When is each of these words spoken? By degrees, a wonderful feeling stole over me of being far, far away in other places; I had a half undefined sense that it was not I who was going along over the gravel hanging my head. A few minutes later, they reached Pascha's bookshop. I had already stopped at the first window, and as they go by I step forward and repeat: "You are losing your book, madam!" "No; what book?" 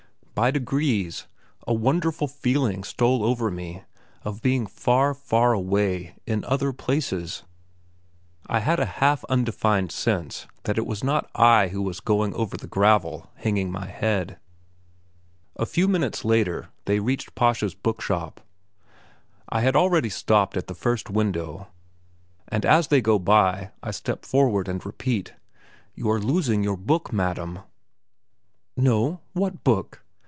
By 0.33 0.49
degrees, 0.49 1.27
a 1.67 1.73
wonderful 1.73 2.27
feeling 2.27 2.83
stole 2.83 3.23
over 3.23 3.51
me 3.51 3.83
of 4.23 4.41
being 4.41 4.65
far, 4.65 5.13
far 5.13 5.53
away 5.53 6.15
in 6.25 6.43
other 6.45 6.73
places; 6.73 7.43
I 8.47 8.61
had 8.61 8.79
a 8.79 8.85
half 8.87 9.23
undefined 9.25 9.91
sense 9.91 10.47
that 10.63 10.79
it 10.79 10.87
was 10.87 11.03
not 11.03 11.29
I 11.35 11.67
who 11.67 11.79
was 11.83 11.99
going 11.99 12.31
along 12.31 12.41
over 12.41 12.57
the 12.57 12.65
gravel 12.65 13.29
hanging 13.35 13.71
my 13.71 13.85
head. 13.85 14.39
A 15.57 15.65
few 15.67 15.87
minutes 15.87 16.25
later, 16.25 16.69
they 16.85 16.99
reached 16.99 17.35
Pascha's 17.35 17.75
bookshop. 17.75 18.41
I 19.47 19.61
had 19.61 19.75
already 19.75 20.09
stopped 20.09 20.57
at 20.57 20.65
the 20.65 20.73
first 20.73 21.07
window, 21.11 21.67
and 22.47 22.65
as 22.65 22.87
they 22.87 23.01
go 23.01 23.19
by 23.19 23.69
I 23.83 23.91
step 23.91 24.25
forward 24.25 24.67
and 24.67 24.83
repeat: 24.83 25.33
"You 25.93 26.09
are 26.09 26.19
losing 26.21 26.63
your 26.63 26.77
book, 26.77 27.13
madam!" 27.13 27.59
"No; 28.75 29.19
what 29.33 29.63
book?" 29.63 29.99